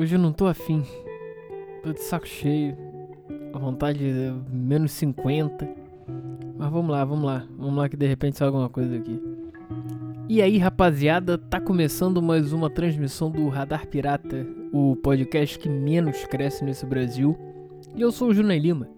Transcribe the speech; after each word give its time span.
hoje 0.00 0.16
eu 0.16 0.18
não 0.18 0.32
tô 0.32 0.46
afim. 0.46 0.82
Tô 1.82 1.92
de 1.92 2.00
saco 2.00 2.26
cheio. 2.26 2.74
A 3.52 3.58
vontade 3.58 4.02
é 4.02 4.32
menos 4.50 4.92
50. 4.92 5.68
Mas 6.56 6.70
vamos 6.70 6.90
lá, 6.90 7.04
vamos 7.04 7.24
lá. 7.24 7.46
Vamos 7.58 7.76
lá 7.76 7.86
que 7.86 7.98
de 7.98 8.06
repente 8.06 8.38
sai 8.38 8.46
alguma 8.46 8.70
coisa 8.70 8.96
aqui. 8.96 9.20
E 10.26 10.40
aí, 10.40 10.56
rapaziada, 10.56 11.36
tá 11.36 11.60
começando 11.60 12.22
mais 12.22 12.52
uma 12.52 12.70
transmissão 12.70 13.30
do 13.30 13.46
Radar 13.48 13.86
Pirata, 13.88 14.46
o 14.72 14.96
podcast 14.96 15.58
que 15.58 15.68
menos 15.68 16.24
cresce 16.24 16.64
nesse 16.64 16.86
Brasil. 16.86 17.36
E 17.94 18.00
eu 18.00 18.10
sou 18.10 18.28
o 18.28 18.34
Junai 18.34 18.58
Lima. 18.58 18.88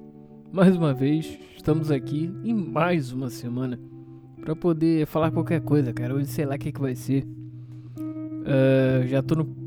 Mais 0.52 0.76
uma 0.76 0.94
vez, 0.94 1.36
estamos 1.56 1.90
aqui 1.90 2.32
em 2.44 2.54
mais 2.54 3.10
uma 3.10 3.28
semana 3.28 3.80
para 4.40 4.54
poder 4.54 5.06
falar 5.06 5.32
qualquer 5.32 5.62
coisa, 5.62 5.92
cara. 5.92 6.14
Hoje 6.14 6.26
sei 6.26 6.44
lá 6.44 6.54
o 6.54 6.58
que, 6.58 6.70
que 6.70 6.80
vai 6.80 6.94
ser. 6.94 7.24
Uh, 7.96 9.06
já 9.06 9.22
tô 9.22 9.36
no, 9.36 9.61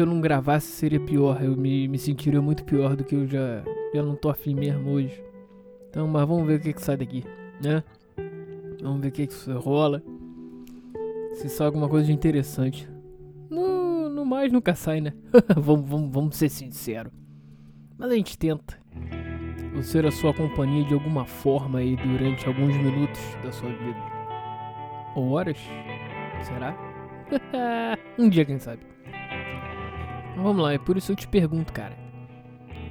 Se 0.00 0.02
eu 0.02 0.06
não 0.06 0.18
gravasse 0.18 0.66
seria 0.66 0.98
pior. 0.98 1.44
Eu 1.44 1.54
me, 1.54 1.86
me 1.86 1.98
sentiria 1.98 2.40
muito 2.40 2.64
pior 2.64 2.96
do 2.96 3.04
que 3.04 3.14
eu 3.14 3.26
já. 3.26 3.62
Já 3.94 4.02
não 4.02 4.16
tô 4.16 4.30
afim 4.30 4.54
mesmo 4.54 4.92
hoje. 4.92 5.22
Então, 5.90 6.08
mas 6.08 6.26
vamos 6.26 6.46
ver 6.46 6.58
o 6.58 6.60
que, 6.62 6.72
que 6.72 6.80
sai 6.80 6.96
daqui, 6.96 7.22
né? 7.62 7.84
Vamos 8.80 9.02
ver 9.02 9.08
o 9.08 9.12
que, 9.12 9.26
que 9.26 9.52
rola. 9.52 10.02
Se 11.34 11.50
sai 11.50 11.66
alguma 11.66 11.86
coisa 11.86 12.06
de 12.06 12.14
interessante. 12.14 12.88
No, 13.50 14.08
no 14.08 14.24
mais 14.24 14.50
nunca 14.50 14.74
sai, 14.74 15.02
né? 15.02 15.12
vamos, 15.54 15.86
vamos, 15.86 16.10
vamos 16.10 16.36
ser 16.36 16.48
sinceros. 16.48 17.12
Mas 17.98 18.10
a 18.10 18.14
gente 18.14 18.38
tenta. 18.38 18.80
Ou 19.76 19.82
ser 19.82 20.06
a 20.06 20.10
sua 20.10 20.32
companhia 20.32 20.82
de 20.82 20.94
alguma 20.94 21.26
forma 21.26 21.80
aí 21.80 21.94
durante 21.96 22.48
alguns 22.48 22.74
minutos 22.74 23.20
da 23.44 23.52
sua 23.52 23.68
vida. 23.68 24.00
Ou 25.14 25.32
horas? 25.32 25.58
Será? 26.42 26.74
um 28.18 28.30
dia, 28.30 28.46
quem 28.46 28.58
sabe. 28.58 28.89
Vamos 30.42 30.62
lá, 30.62 30.72
é 30.72 30.78
por 30.78 30.96
isso 30.96 31.12
eu 31.12 31.16
te 31.16 31.28
pergunto, 31.28 31.72
cara. 31.72 31.94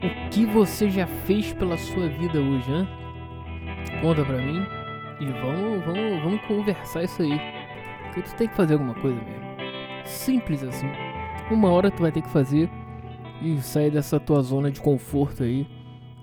O 0.01 0.29
que 0.29 0.45
você 0.45 0.89
já 0.89 1.07
fez 1.07 1.51
pela 1.53 1.77
sua 1.77 2.07
vida 2.07 2.39
hoje, 2.39 2.71
hein? 2.71 2.87
Conta 4.01 4.23
pra 4.23 4.37
mim. 4.37 4.63
E 5.19 5.25
vamos, 5.25 5.83
vamos, 5.83 6.23
vamos 6.23 6.41
conversar 6.47 7.03
isso 7.03 7.21
aí. 7.21 7.39
Porque 8.05 8.21
tu 8.21 8.35
tem 8.35 8.47
que 8.47 8.55
fazer 8.55 8.73
alguma 8.73 8.93
coisa 8.93 9.17
mesmo. 9.17 10.05
Simples 10.05 10.63
assim. 10.63 10.87
Uma 11.51 11.69
hora 11.71 11.91
tu 11.91 12.01
vai 12.01 12.11
ter 12.11 12.21
que 12.21 12.29
fazer 12.29 12.69
e 13.41 13.57
sair 13.61 13.91
dessa 13.91 14.19
tua 14.19 14.41
zona 14.41 14.71
de 14.71 14.79
conforto 14.79 15.43
aí. 15.43 15.67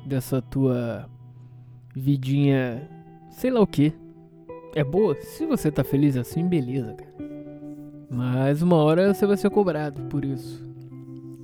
Dessa 0.06 0.40
tua 0.40 1.10
vidinha. 1.94 2.88
Sei 3.30 3.50
lá 3.50 3.60
o 3.60 3.66
que. 3.66 3.92
É 4.74 4.84
boa? 4.84 5.14
Se 5.16 5.44
você 5.44 5.70
tá 5.70 5.82
feliz 5.82 6.16
assim, 6.16 6.46
beleza, 6.46 6.94
cara. 6.94 7.14
Mas 8.08 8.62
uma 8.62 8.76
hora 8.76 9.12
você 9.12 9.26
vai 9.26 9.36
ser 9.36 9.50
cobrado 9.50 10.02
por 10.04 10.24
isso. 10.24 10.64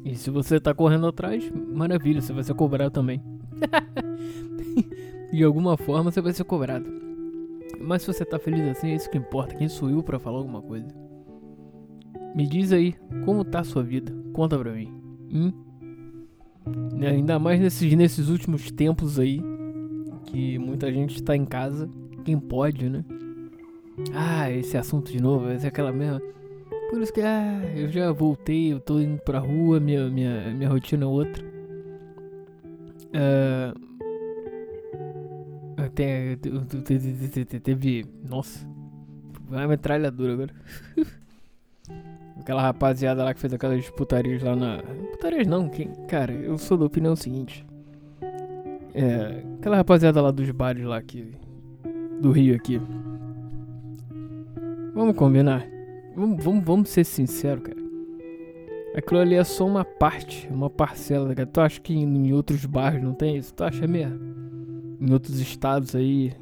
E 0.05 0.17
se 0.17 0.31
você 0.31 0.58
tá 0.58 0.75
correndo 0.75 1.06
atrás, 1.06 1.50
maravilha, 1.72 2.20
você 2.20 2.33
vai 2.33 2.42
ser 2.42 2.55
cobrado 2.55 2.91
também. 2.91 3.22
de 5.33 5.42
alguma 5.42 5.77
forma 5.77 6.11
você 6.11 6.20
vai 6.20 6.33
ser 6.33 6.45
cobrado. 6.45 6.86
Mas 7.81 8.03
se 8.03 8.08
você 8.08 8.25
tá 8.25 8.39
feliz 8.39 8.61
assim, 8.69 8.91
é 8.91 8.95
isso 8.95 9.11
que 9.11 9.19
importa. 9.19 9.55
Quem 9.55 9.69
sou 9.69 9.91
eu 9.91 10.03
pra 10.03 10.19
falar 10.19 10.39
alguma 10.39 10.61
coisa? 10.61 10.86
Me 12.34 12.47
diz 12.47 12.73
aí, 12.73 12.95
como 13.25 13.45
tá 13.45 13.61
a 13.61 13.64
sua 13.64 13.83
vida? 13.83 14.12
Conta 14.33 14.58
pra 14.58 14.73
mim. 14.73 14.92
Hum? 15.33 15.53
Ainda 17.05 17.39
mais 17.39 17.61
nesses, 17.61 17.92
nesses 17.95 18.28
últimos 18.28 18.70
tempos 18.70 19.19
aí, 19.19 19.42
que 20.27 20.58
muita 20.58 20.92
gente 20.92 21.23
tá 21.23 21.36
em 21.36 21.45
casa. 21.45 21.89
Quem 22.25 22.39
pode, 22.39 22.89
né? 22.89 23.05
Ah, 24.14 24.50
esse 24.50 24.77
assunto 24.77 25.11
de 25.11 25.20
novo, 25.20 25.48
é 25.48 25.67
aquela 25.67 25.92
mesma. 25.92 26.23
Por 26.92 27.00
isso 27.00 27.10
que, 27.10 27.22
ah, 27.22 27.58
eu 27.74 27.88
já 27.88 28.12
voltei, 28.12 28.70
eu 28.70 28.78
tô 28.78 29.00
indo 29.00 29.18
pra 29.22 29.39
rua, 29.39 29.80
minha, 29.80 30.11
minha, 30.11 30.52
minha 30.52 30.68
rotina 30.68 31.05
é 31.05 31.06
outra. 31.06 31.42
Uh, 33.08 33.72
até 35.78 36.36
teve. 37.64 38.05
Nossa, 38.28 38.68
uma 39.48 39.67
metralhadora 39.67 40.34
agora. 40.34 40.55
Aquela 42.39 42.61
rapaziada 42.61 43.24
lá 43.24 43.33
que 43.33 43.40
fez 43.40 43.55
aquelas 43.55 43.88
putarias 43.88 44.42
lá 44.42 44.55
na. 44.55 44.83
Putarias 45.12 45.46
não, 45.46 45.70
quem... 45.70 45.88
cara, 46.08 46.34
eu 46.34 46.58
sou 46.58 46.77
da 46.77 46.84
opinião 46.84 47.17
seguinte. 47.17 47.64
É. 48.92 49.42
Aquela 49.58 49.77
rapaziada 49.77 50.20
lá 50.20 50.30
dos 50.30 50.50
bares 50.50 50.84
lá 50.84 51.00
que. 51.00 51.33
Do 52.20 52.33
Rio 52.33 52.55
aqui. 52.55 52.78
Vamos 54.94 55.17
combinar. 55.17 55.72
Vamos, 56.14 56.45
vamos, 56.45 56.64
vamos 56.64 56.89
ser 56.90 57.05
sinceros, 57.05 57.64
cara. 57.64 57.83
Aquilo 58.95 59.20
ali 59.20 59.34
é 59.36 59.45
só 59.45 59.67
uma 59.67 59.84
parte, 59.84 60.46
uma 60.50 60.68
parcela, 60.68 61.34
cara. 61.34 61.46
Tu 61.46 61.61
acha 61.61 61.80
que 61.80 61.95
em 61.95 62.33
outros 62.33 62.67
bairros 62.67 63.02
não 63.02 63.14
tem 63.14 63.36
isso? 63.36 63.55
Tu 63.55 63.64
acha 63.64 63.86
mesmo? 63.86 64.20
Em 65.00 65.12
outros 65.12 65.40
estados 65.40 65.95
aí. 65.95 66.33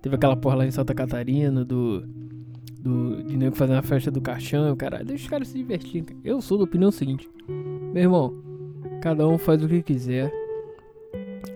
Teve 0.00 0.16
aquela 0.16 0.36
porra 0.36 0.56
lá 0.56 0.66
em 0.66 0.70
Santa 0.70 0.94
Catarina 0.94 1.64
do. 1.64 2.02
Do. 2.80 3.22
De 3.22 3.36
nego 3.36 3.54
fazendo 3.54 3.78
a 3.78 3.82
festa 3.82 4.10
do 4.10 4.20
caixão, 4.20 4.74
cara. 4.76 5.04
Deixa 5.04 5.24
os 5.24 5.30
caras 5.30 5.48
se 5.48 5.58
divertirem. 5.58 6.16
Eu 6.24 6.40
sou 6.40 6.56
da 6.56 6.64
opinião 6.64 6.90
seguinte. 6.90 7.28
Meu 7.48 8.02
irmão, 8.02 8.34
cada 9.02 9.28
um 9.28 9.36
faz 9.36 9.62
o 9.62 9.68
que 9.68 9.82
quiser. 9.82 10.32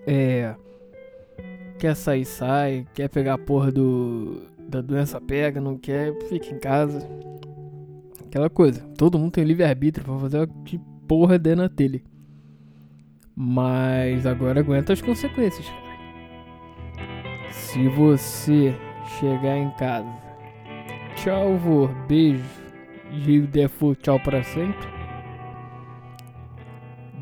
É. 0.06 0.54
Quer 1.78 1.96
sair, 1.96 2.26
sai. 2.26 2.86
Quer 2.92 3.08
pegar 3.08 3.34
a 3.34 3.38
porra 3.38 3.72
do. 3.72 4.42
Da 4.68 4.82
doença, 4.82 5.18
pega. 5.18 5.58
Não 5.58 5.78
quer, 5.78 6.12
fica 6.28 6.54
em 6.54 6.58
casa. 6.58 7.08
Aquela 8.28 8.50
coisa. 8.50 8.82
Todo 8.98 9.18
mundo 9.18 9.32
tem 9.32 9.44
livre-arbítrio 9.44 10.04
pra 10.04 10.18
fazer 10.18 10.42
o 10.42 10.46
que 10.62 10.78
porra 11.08 11.38
der 11.38 11.56
na 11.56 11.66
telha. 11.66 12.02
Mas 13.34 14.26
agora 14.26 14.60
aguenta 14.60 14.92
as 14.92 15.00
consequências, 15.00 15.66
cara. 15.66 15.88
Se 17.50 17.88
você 17.88 18.74
chegar 19.18 19.56
em 19.56 19.70
casa, 19.76 20.12
tchau, 21.16 21.56
vô, 21.56 21.88
beijo, 22.06 22.44
e 23.10 23.40
der 23.40 23.70
for 23.70 23.96
tchau 23.96 24.20
pra 24.20 24.42
sempre. 24.42 24.86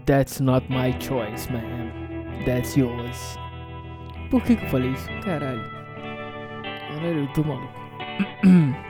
That's 0.06 0.40
not 0.40 0.66
my 0.68 0.92
choice, 1.00 1.48
man. 1.52 1.92
That's 2.44 2.76
yours. 2.76 3.38
Por 4.28 4.42
que, 4.42 4.56
que 4.56 4.64
eu 4.64 4.70
falei 4.70 4.90
isso? 4.90 5.08
Caralho. 5.22 5.62
Caralho, 6.88 7.18
eu 7.20 7.32
tô 7.32 7.44
maluco. 7.44 7.72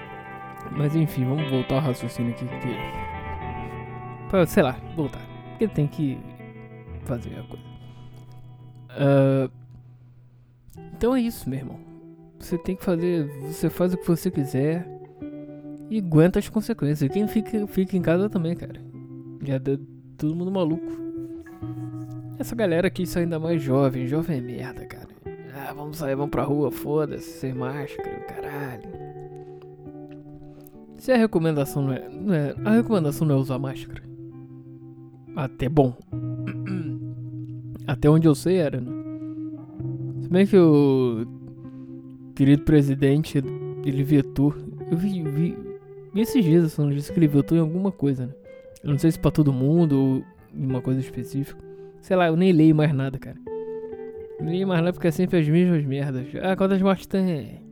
Mas 0.72 0.94
enfim, 0.94 1.24
vamos 1.24 1.50
voltar 1.50 1.76
ao 1.76 1.80
raciocínio 1.80 2.32
aqui. 2.32 2.46
Que... 2.46 4.28
Pra, 4.28 4.46
sei 4.46 4.62
lá, 4.62 4.76
voltar. 4.94 5.20
Porque 5.50 5.68
tem 5.68 5.86
que 5.86 6.18
fazer 7.04 7.38
a 7.38 7.42
coisa. 7.42 7.64
Uh, 8.90 9.50
então 10.96 11.14
é 11.14 11.20
isso, 11.20 11.48
meu 11.48 11.58
irmão. 11.58 11.78
Você 12.38 12.58
tem 12.58 12.76
que 12.76 12.84
fazer. 12.84 13.26
Você 13.42 13.70
faz 13.70 13.94
o 13.94 13.96
que 13.96 14.06
você 14.06 14.30
quiser. 14.30 14.86
E 15.88 15.98
aguenta 15.98 16.38
as 16.38 16.48
consequências. 16.48 17.10
Quem 17.10 17.28
fica, 17.28 17.66
fica 17.66 17.96
em 17.96 18.02
casa 18.02 18.28
também, 18.28 18.56
cara. 18.56 18.80
Já 19.42 19.58
deu 19.58 19.78
todo 20.18 20.34
mundo 20.34 20.50
maluco. 20.50 21.06
Essa 22.38 22.54
galera 22.54 22.88
aqui 22.88 23.04
isso 23.04 23.18
ainda 23.18 23.38
mais 23.38 23.62
jovem. 23.62 24.06
Jovem 24.06 24.38
é 24.38 24.40
merda, 24.40 24.84
cara. 24.84 25.08
Ah, 25.54 25.72
vamos 25.72 25.96
sair, 25.96 26.14
vamos 26.14 26.30
pra 26.30 26.42
rua, 26.42 26.70
foda-se, 26.70 27.40
sem 27.40 27.54
máscara, 27.54 28.20
caralho. 28.20 28.95
Se 31.06 31.12
a 31.12 31.16
recomendação 31.16 31.84
não 31.84 31.92
é, 31.92 32.08
não 32.08 32.34
é. 32.34 32.52
A 32.64 32.70
recomendação 32.72 33.28
não 33.28 33.36
é 33.36 33.38
usar 33.38 33.60
máscara. 33.60 34.02
Até 35.36 35.68
bom. 35.68 35.96
Até 37.86 38.10
onde 38.10 38.26
eu 38.26 38.34
sei 38.34 38.56
era, 38.56 38.80
né? 38.80 38.90
Se 40.20 40.28
bem 40.28 40.44
que 40.44 40.58
o 40.58 41.24
querido 42.34 42.64
presidente, 42.64 43.38
ele 43.84 44.02
vetou. 44.02 44.52
Eu 44.90 44.96
vi, 44.96 45.22
vi, 45.22 45.56
vi 46.12 46.20
esses 46.20 46.44
dias 46.44 46.64
essa 46.64 46.84
notícia 46.84 47.14
que 47.14 47.20
ele 47.20 47.28
vetou 47.28 47.56
em 47.56 47.60
alguma 47.60 47.92
coisa, 47.92 48.26
né? 48.26 48.32
Eu 48.82 48.90
não 48.90 48.98
sei 48.98 49.12
se 49.12 49.18
pra 49.20 49.30
todo 49.30 49.52
mundo 49.52 49.96
ou 49.96 50.24
em 50.52 50.66
uma 50.66 50.82
coisa 50.82 50.98
específica. 50.98 51.62
Sei 52.00 52.16
lá, 52.16 52.26
eu 52.26 52.36
nem 52.36 52.50
leio 52.50 52.74
mais 52.74 52.92
nada, 52.92 53.16
cara. 53.16 53.36
Não 54.40 54.48
leio 54.48 54.66
mais 54.66 54.80
nada 54.80 54.92
porque 54.92 55.06
é 55.06 55.12
sempre 55.12 55.38
as 55.38 55.48
mesmas 55.48 55.84
merdas. 55.84 56.26
Ah, 56.42 56.56
quantas 56.56 56.82
mortes 56.82 57.06
tem? 57.06 57.64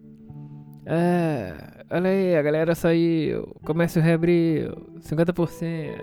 Ah, 0.87 1.85
olha 1.91 2.11
aí, 2.11 2.37
a 2.37 2.43
galera 2.43 2.75
saiu, 2.75 3.49
o 3.55 3.61
comércio 3.61 4.03
reabriu, 4.03 4.75
50%. 5.01 5.95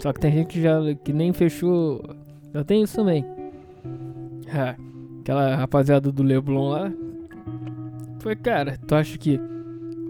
Só 0.00 0.12
que 0.12 0.20
tem 0.20 0.32
gente 0.32 0.46
que 0.48 0.62
já 0.62 0.78
que 1.04 1.12
nem 1.12 1.32
fechou. 1.32 2.02
Eu 2.54 2.64
tenho 2.64 2.84
isso 2.84 2.96
também. 2.96 3.24
Ah, 4.52 4.76
aquela 5.20 5.56
rapaziada 5.56 6.12
do 6.12 6.22
Leblon 6.22 6.68
lá. 6.70 6.92
Foi, 8.20 8.36
cara, 8.36 8.78
tu 8.86 8.94
acha 8.94 9.18
que 9.18 9.40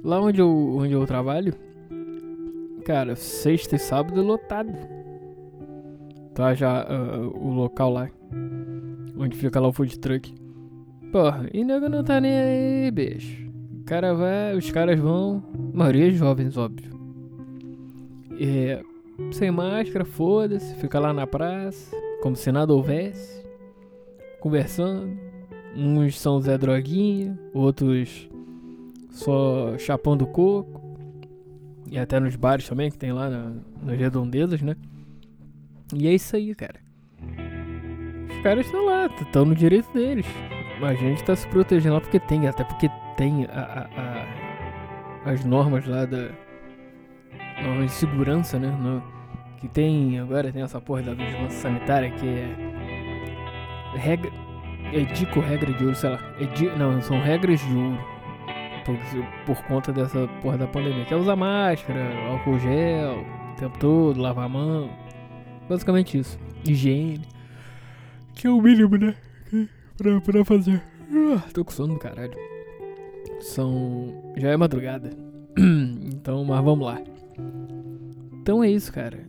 lá 0.04 0.20
onde 0.20 0.40
eu, 0.40 0.50
onde 0.76 0.92
eu 0.92 1.06
trabalho, 1.06 1.54
cara, 2.84 3.16
sexta 3.16 3.76
e 3.76 3.78
sábado 3.78 4.20
é 4.20 4.22
lotado. 4.22 4.72
Tá 6.34 6.54
já 6.54 6.86
uh, 6.86 7.38
o 7.38 7.52
local 7.52 7.92
lá. 7.92 8.10
Onde 9.16 9.36
fica 9.36 9.60
lá 9.60 9.68
o 9.68 9.72
food 9.72 9.98
truck. 9.98 10.34
Porra, 11.10 11.46
e 11.52 11.62
nego 11.62 11.88
não 11.88 12.02
tá 12.02 12.20
nem 12.20 12.38
aí, 12.38 12.90
bicho 12.90 13.51
cara 13.92 14.14
vai, 14.14 14.56
os 14.56 14.70
caras 14.70 14.98
vão, 14.98 15.42
maioria 15.74 16.10
jovens, 16.12 16.56
óbvio. 16.56 16.98
É, 18.40 18.82
sem 19.30 19.50
máscara, 19.50 20.02
foda-se, 20.02 20.74
fica 20.76 20.98
lá 20.98 21.12
na 21.12 21.26
praça, 21.26 21.94
como 22.22 22.34
se 22.34 22.50
nada 22.50 22.72
houvesse, 22.72 23.44
conversando. 24.40 25.14
Uns 25.76 26.18
são 26.18 26.40
Zé 26.40 26.56
Droguinha, 26.56 27.38
outros 27.52 28.30
só 29.10 29.76
chapando 29.76 30.26
coco. 30.26 30.80
E 31.90 31.98
até 31.98 32.18
nos 32.18 32.34
bares 32.34 32.66
também, 32.66 32.90
que 32.90 32.96
tem 32.96 33.12
lá 33.12 33.28
na, 33.28 33.52
nas 33.82 33.98
redondezas, 33.98 34.62
né? 34.62 34.74
E 35.94 36.08
é 36.08 36.14
isso 36.14 36.34
aí, 36.34 36.54
cara. 36.54 36.80
Os 38.30 38.42
caras 38.42 38.64
estão 38.64 38.86
lá, 38.86 39.04
estão 39.20 39.44
no 39.44 39.54
direito 39.54 39.92
deles. 39.92 40.24
A 40.82 40.94
gente 40.94 41.22
tá 41.22 41.36
se 41.36 41.46
protegendo 41.48 41.96
lá 41.96 42.00
porque 42.00 42.18
tem, 42.18 42.48
até 42.48 42.64
porque 42.64 42.88
tem 43.16 43.46
a, 43.46 43.88
a, 43.96 45.26
a, 45.26 45.30
as 45.30 45.44
normas 45.44 45.86
lá 45.86 46.04
da. 46.04 46.30
Normas 47.62 47.86
de 47.86 47.92
segurança, 47.92 48.58
né? 48.58 48.68
No, 48.68 49.02
que 49.58 49.68
tem. 49.68 50.18
Agora 50.18 50.52
tem 50.52 50.62
essa 50.62 50.80
porra 50.80 51.02
da 51.02 51.14
vigilância 51.14 51.60
sanitária 51.60 52.10
que 52.10 52.26
é. 52.26 53.96
Regra. 53.96 54.30
Edico 54.92 55.40
regra 55.40 55.72
de 55.72 55.84
ouro, 55.84 55.96
sei 55.96 56.10
lá. 56.10 56.18
Edi, 56.38 56.66
não, 56.76 57.00
são 57.00 57.20
regras 57.20 57.60
de 57.60 57.74
ouro. 57.74 57.98
Por, 58.84 58.96
por 59.46 59.64
conta 59.64 59.92
dessa 59.92 60.28
porra 60.42 60.58
da 60.58 60.66
pandemia. 60.66 61.04
Que 61.04 61.14
é 61.14 61.16
usar 61.16 61.36
máscara, 61.36 62.00
álcool 62.28 62.58
gel, 62.58 63.24
o 63.52 63.56
tempo 63.56 63.78
todo, 63.78 64.20
lavar 64.20 64.46
a 64.46 64.48
mão. 64.48 64.90
Basicamente 65.68 66.18
isso. 66.18 66.38
Higiene. 66.66 67.22
Que 68.34 68.46
é 68.46 68.50
o 68.50 68.60
mínimo, 68.60 68.96
né? 68.96 69.14
Pra, 69.96 70.20
pra 70.20 70.44
fazer. 70.44 70.82
Uh, 71.10 71.40
tô 71.52 71.64
com 71.64 71.70
sono 71.70 71.94
do 71.94 72.00
caralho. 72.00 72.51
São. 73.42 74.08
Já 74.36 74.50
é 74.50 74.56
madrugada. 74.56 75.10
então, 75.58 76.44
mas 76.44 76.64
vamos 76.64 76.86
lá. 76.86 77.02
Então 78.40 78.62
é 78.62 78.70
isso, 78.70 78.92
cara. 78.92 79.20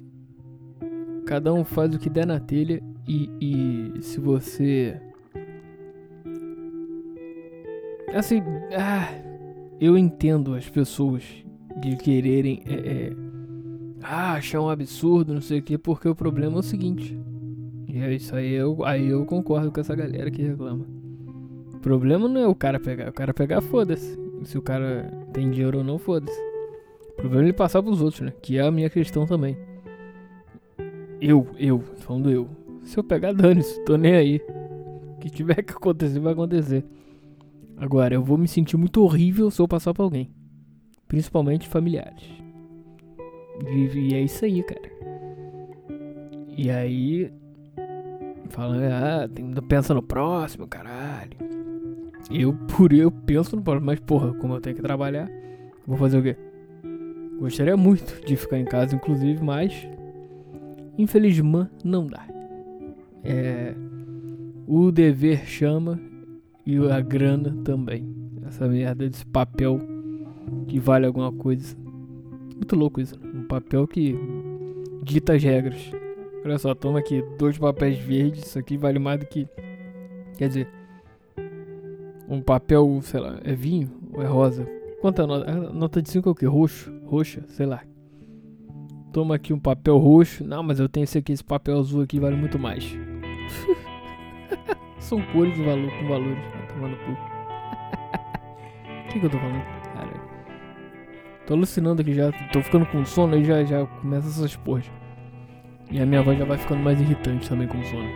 Cada 1.26 1.54
um 1.54 1.64
faz 1.64 1.94
o 1.94 2.00
que 2.00 2.10
der 2.10 2.26
na 2.26 2.40
telha 2.40 2.82
e, 3.08 3.30
e 3.42 4.02
se 4.02 4.20
você. 4.20 5.00
Assim, 8.14 8.42
ah, 8.78 9.10
eu 9.82 9.98
entendo 9.98 10.54
as 10.54 10.70
pessoas 10.70 11.24
de 11.82 11.96
quererem 11.98 12.62
é, 12.68 12.74
é, 12.74 13.14
ah, 14.04 14.34
achar 14.34 14.62
um 14.62 14.70
absurdo, 14.70 15.34
não 15.34 15.42
sei 15.42 15.60
o 15.60 15.64
que, 15.64 15.78
porque 15.78 16.08
o 16.08 16.16
problema 16.16 16.58
é 16.58 16.60
o 16.60 16.64
seguinte. 16.64 17.20
E 17.88 17.98
é 17.98 18.14
isso 18.14 18.36
aí 18.36 18.52
eu, 18.52 18.86
aí 18.86 19.08
eu 19.08 19.26
concordo 19.26 19.72
com 19.72 19.80
essa 19.80 19.96
galera 19.96 20.30
que 20.30 20.42
reclama. 20.42 20.93
Problema 21.84 22.30
não 22.30 22.40
é 22.40 22.48
o 22.48 22.56
cara 22.56 22.80
pegar, 22.80 23.10
o 23.10 23.14
cara 23.14 23.34
pegar, 23.34 23.60
foda-se. 23.60 24.18
Se 24.46 24.58
o 24.58 24.62
cara 24.62 25.12
tem 25.34 25.52
dinheiro 25.52 25.80
ou 25.80 25.84
não, 25.84 26.00
foda-se. 26.00 26.40
O 27.10 27.16
problema 27.18 27.44
é 27.44 27.46
ele 27.48 27.54
passar 27.54 27.84
pros 27.84 28.02
outros, 28.02 28.22
né? 28.22 28.34
Que 28.42 28.58
é 28.58 28.62
a 28.62 28.72
minha 28.72 28.90
questão 28.90 29.26
também. 29.26 29.58
Eu, 31.20 31.46
eu, 31.60 31.82
falando 31.98 32.32
eu. 32.32 32.48
Se 32.84 32.98
eu 32.98 33.04
pegar, 33.04 33.34
dane-se, 33.36 33.84
tô 33.84 33.98
nem 33.98 34.16
aí. 34.16 34.42
O 35.16 35.20
que 35.20 35.30
tiver 35.30 35.62
que 35.62 35.74
acontecer, 35.74 36.20
vai 36.20 36.32
acontecer. 36.32 36.86
Agora, 37.76 38.16
eu 38.16 38.24
vou 38.24 38.38
me 38.38 38.48
sentir 38.48 38.78
muito 38.78 39.04
horrível 39.04 39.52
se 39.52 39.62
eu 39.62 39.68
passar 39.68 39.94
pra 39.94 40.06
alguém. 40.06 40.32
Principalmente 41.06 41.68
familiares. 41.68 42.24
E, 43.68 44.00
e 44.00 44.14
é 44.16 44.22
isso 44.22 44.46
aí, 44.46 44.64
cara. 44.64 44.90
E 46.58 46.72
aí. 46.72 47.30
Falando, 48.52 48.84
ah, 48.84 49.28
tem, 49.28 49.54
pensa 49.68 49.94
no 49.94 50.02
próximo, 50.02 50.66
caralho. 50.66 51.53
Eu, 52.32 52.54
por 52.54 52.94
eu, 52.94 53.12
penso 53.12 53.56
no 53.56 53.82
mas 53.82 54.00
porra, 54.00 54.34
como 54.34 54.56
eu 54.56 54.62
tenho 54.62 54.76
que 54.76 54.82
trabalhar, 54.82 55.30
vou 55.86 55.98
fazer 55.98 56.18
o 56.18 56.24
quê? 56.24 56.36
Gostaria 57.40 57.76
muito 57.76 58.26
de 58.26 58.36
ficar 58.36 58.58
em 58.58 58.66
casa, 58.66 58.96
inclusive, 58.96 59.44
mas. 59.44 59.88
Infelizmente, 60.98 61.72
não 61.84 62.08
dá. 62.08 62.26
É. 63.24 63.74
O 64.66 64.92
dever 64.92 65.46
chama 65.46 66.00
e 66.66 66.78
a 66.78 67.02
grana 67.02 67.54
também. 67.64 68.08
Essa 68.48 68.68
merda 68.68 69.10
desse 69.10 69.26
papel 69.26 69.80
que 70.68 70.80
vale 70.80 71.06
alguma 71.06 71.32
coisa. 71.32 71.76
Muito 72.56 72.76
louco 72.76 73.02
isso. 73.02 73.20
Né? 73.20 73.32
Um 73.36 73.44
papel 73.44 73.88
que 73.88 74.16
dita 75.04 75.34
as 75.34 75.44
regras. 75.44 75.92
Olha 76.46 76.58
só, 76.58 76.74
toma 76.74 77.00
aqui 77.00 77.24
dois 77.38 77.58
papéis 77.58 77.98
verdes. 77.98 78.46
Isso 78.46 78.60
aqui 78.60 78.78
vale 78.78 79.00
mais 79.00 79.20
do 79.20 79.26
que. 79.26 79.48
Quer 80.38 80.48
dizer, 80.48 80.68
um 82.28 82.42
papel, 82.42 83.00
sei 83.02 83.20
lá, 83.20 83.40
é 83.44 83.54
vinho 83.54 83.90
ou 84.14 84.22
é 84.22 84.26
rosa? 84.26 84.68
Quanta 85.02 85.28
nota? 85.28 85.52
A 85.52 85.56
nota 85.56 86.02
de 86.02 86.10
5 86.10 86.30
é 86.30 86.32
o 86.32 86.36
que? 86.36 86.46
Roxo? 86.46 86.94
Roxa? 87.06 87.44
Sei 87.50 87.66
lá. 87.66 87.82
Toma 89.12 89.36
aqui 89.36 89.54
um 89.54 89.60
papel 89.60 89.98
roxo. 89.98 90.44
Não, 90.44 90.64
mas 90.64 90.80
eu 90.80 90.88
tenho 90.88 91.04
esse 91.04 91.18
aqui, 91.18 91.34
esse 91.34 91.44
papel 91.44 91.78
azul 91.78 92.02
aqui 92.02 92.20
vale 92.20 92.36
muito 92.36 92.58
mais. 92.58 92.98
São 94.98 95.22
cores 95.34 95.58
e 95.58 95.64
valor, 95.64 95.92
com 95.92 96.08
valores. 96.08 96.38
Vai 96.38 96.68
tomando 96.68 96.96
cu. 96.98 97.12
O 97.12 99.10
que, 99.10 99.20
que 99.20 99.26
eu 99.26 99.30
tô 99.30 99.38
falando? 99.38 99.64
Caralho. 99.94 100.22
Tô 101.46 101.54
alucinando 101.54 102.02
aqui 102.02 102.14
já. 102.14 102.32
Tô 102.52 102.62
ficando 102.62 102.86
com 102.86 103.06
sono 103.06 103.36
e 103.36 103.44
já, 103.44 103.64
já 103.66 103.86
começa 103.86 104.30
essas 104.30 104.56
porras. 104.56 104.90
E 105.92 106.02
a 106.02 106.06
minha 106.06 106.24
voz 106.24 106.40
já 106.40 106.46
vai 106.46 106.58
ficando 106.58 106.82
mais 106.82 107.00
irritante 107.00 107.48
também 107.48 107.68
com 107.68 107.84
sono. 107.84 108.10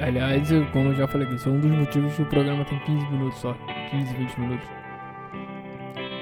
Aliás, 0.00 0.50
eu, 0.50 0.66
como 0.72 0.90
eu 0.90 0.94
já 0.94 1.06
falei 1.06 1.28
isso 1.28 1.48
é 1.48 1.52
um 1.52 1.60
dos 1.60 1.70
motivos 1.70 2.14
que 2.14 2.22
o 2.22 2.26
programa 2.26 2.64
tem 2.64 2.78
15 2.80 3.06
minutos 3.10 3.38
só. 3.38 3.54
15, 3.90 4.14
20 4.14 4.40
minutos. 4.40 4.68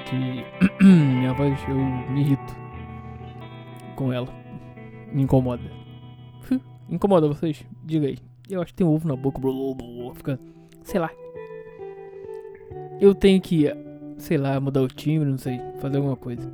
Que 0.05 0.83
minha 0.83 1.33
voz, 1.33 1.57
eu 1.67 1.75
me 1.75 2.21
irrito 2.21 2.55
com 3.95 4.11
ela. 4.11 4.27
Me 5.13 5.23
incomoda. 5.23 5.79
Incomoda 6.89 7.27
vocês? 7.27 7.65
Diga 7.85 8.07
aí. 8.07 8.17
Eu 8.49 8.61
acho 8.61 8.73
que 8.73 8.77
tem 8.77 8.87
um 8.87 8.91
ovo 8.91 9.07
na 9.07 9.15
boca. 9.15 9.39
Fica. 10.15 10.39
Sei 10.81 10.99
lá. 10.99 11.11
Eu 12.99 13.13
tenho 13.13 13.39
que, 13.39 13.71
sei 14.17 14.37
lá, 14.37 14.59
mudar 14.59 14.81
o 14.81 14.87
time, 14.87 15.23
não 15.23 15.37
sei. 15.37 15.61
Fazer 15.79 15.97
alguma 15.97 16.15
coisa. 16.15 16.51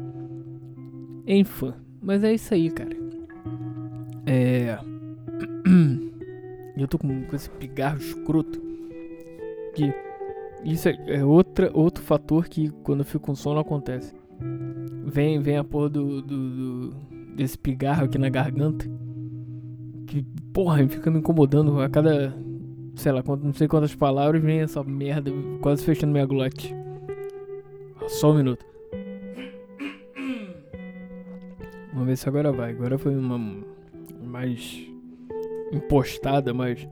Enfim. 1.26 1.74
Mas 2.02 2.24
é 2.24 2.34
isso 2.34 2.54
aí, 2.54 2.70
cara. 2.70 2.96
É. 4.26 4.78
Eu 6.78 6.88
tô 6.88 6.98
com, 6.98 7.24
com 7.24 7.36
esse 7.36 7.50
pigarro 7.50 7.98
escroto. 7.98 8.62
Que. 9.74 9.94
Isso 10.64 10.90
é, 10.90 10.98
é 11.08 11.26
outra, 11.26 11.70
outro 11.74 12.04
fator 12.04 12.48
que 12.48 12.70
quando 12.84 13.00
eu 13.00 13.06
fico 13.06 13.26
com 13.26 13.36
sono 13.36 13.60
acontece. 13.60 14.14
Vem, 15.06 15.40
vem 15.40 15.58
a 15.58 15.64
porra 15.64 15.90
do, 15.90 16.22
do, 16.22 16.52
do 16.52 16.96
desse 17.36 17.58
pigarro 17.58 18.06
aqui 18.06 18.18
na 18.18 18.30
garganta. 18.30 18.86
Que, 20.08 20.24
porra, 20.54 20.88
fica 20.88 21.12
me 21.12 21.20
incomodando 21.20 21.80
a 21.80 21.90
cada. 21.90 22.36
Sei 22.96 23.12
lá, 23.12 23.22
não 23.26 23.54
sei 23.54 23.68
quantas 23.68 23.94
palavras 23.94 24.42
vem 24.42 24.62
essa 24.62 24.84
merda 24.84 25.32
quase 25.62 25.84
fechando 25.84 26.14
minha 26.14 26.26
glote. 26.26 26.74
Só 28.08 28.32
um 28.32 28.38
minuto. 28.38 28.66
Vamos 31.92 32.08
ver 32.08 32.18
se 32.18 32.28
agora 32.28 32.52
vai. 32.52 32.72
Agora 32.72 32.98
foi 32.98 33.16
uma 33.16 33.38
mais 34.22 34.95
impostada, 35.76 36.54
mas. 36.54 36.88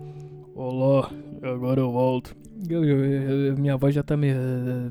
Olá, 0.56 1.10
agora 1.42 1.80
eu 1.80 1.92
volto. 1.92 2.36
Eu, 2.70 2.84
eu, 2.84 3.06
eu, 3.06 3.58
minha 3.58 3.76
voz 3.76 3.94
já 3.94 4.04
tá 4.04 4.16
meio, 4.16 4.38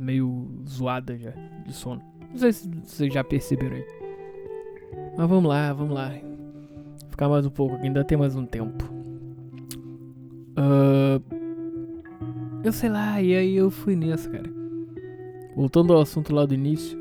meio 0.01 0.49
zoada 0.69 1.17
já, 1.17 1.33
de 1.65 1.73
sono. 1.73 2.03
Não 2.31 2.39
sei 2.39 2.53
se 2.53 2.69
vocês 2.85 3.13
já 3.13 3.23
perceberam 3.23 3.77
aí. 3.77 3.87
Mas 5.17 5.29
vamos 5.29 5.49
lá, 5.49 5.73
vamos 5.73 5.95
lá. 5.95 6.13
Ficar 7.09 7.29
mais 7.29 7.47
um 7.47 7.51
pouco, 7.51 7.77
ainda 7.77 8.05
tem 8.05 8.19
mais 8.19 8.35
um 8.35 8.45
tempo. 8.45 8.85
Uh, 10.59 11.23
eu 12.65 12.73
sei 12.73 12.89
lá, 12.89 13.21
e 13.21 13.35
aí 13.35 13.57
eu 13.57 13.71
fui 13.71 13.97
nessa, 13.97 14.29
cara. 14.31 14.51
Voltando 15.55 15.93
ao 15.93 16.01
assunto 16.01 16.35
lá 16.35 16.47
do 16.47 16.55
início. 16.55 16.99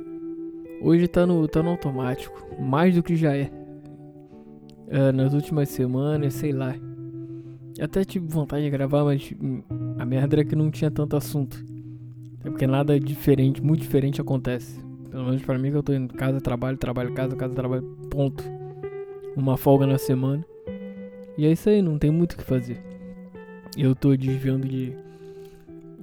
Hoje 0.82 1.08
tá 1.08 1.26
no, 1.26 1.48
tá 1.48 1.62
no 1.62 1.70
automático. 1.70 2.46
Mais 2.60 2.96
do 2.96 3.04
que 3.04 3.16
já 3.16 3.36
é. 3.36 3.52
Uh, 4.92 5.14
nas 5.14 5.34
últimas 5.34 5.70
semanas, 5.70 6.34
sei 6.34 6.52
lá. 6.52 6.76
Até 7.80 8.04
tive 8.04 8.28
vontade 8.28 8.66
de 8.66 8.70
gravar, 8.70 9.06
mas 9.06 9.34
hum, 9.42 9.62
a 9.98 10.06
merda 10.06 10.42
é 10.42 10.44
que 10.44 10.56
não 10.56 10.70
tinha 10.70 10.92
tanto 10.92 11.16
assunto. 11.16 11.64
É 12.44 12.50
porque 12.50 12.68
nada 12.68 13.00
diferente, 13.00 13.64
muito 13.64 13.82
diferente 13.82 14.20
acontece. 14.20 14.80
Pelo 15.10 15.26
menos 15.26 15.42
pra 15.42 15.58
mim 15.58 15.72
que 15.72 15.78
eu 15.78 15.84
tô 15.84 15.94
em 15.94 16.08
casa, 16.08 16.42
trabalho, 16.42 16.78
trabalho, 16.78 17.14
casa, 17.14 17.36
casa, 17.36 17.54
trabalho, 17.54 17.84
ponto. 18.10 18.44
Uma 19.36 19.56
folga 19.56 19.88
na 19.88 19.98
semana. 19.98 20.44
E 21.38 21.46
é 21.46 21.52
isso 21.52 21.70
aí, 21.70 21.82
não 21.82 21.98
tem 21.98 22.12
muito 22.12 22.34
o 22.34 22.38
que 22.38 22.44
fazer. 22.44 22.82
Eu 23.78 23.96
tô 23.96 24.16
desviando 24.16 24.68
de, 24.68 24.94